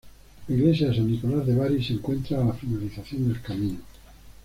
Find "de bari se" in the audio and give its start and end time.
1.45-1.93